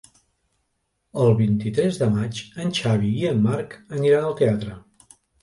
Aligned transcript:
El 1.25 1.35
vint-i-tres 1.41 1.99
de 1.99 2.07
maig 2.15 2.41
en 2.65 2.73
Xavi 2.79 3.13
i 3.19 3.29
en 3.35 3.45
Marc 3.45 3.77
aniran 4.01 4.25
al 4.33 4.37
teatre. 4.43 4.81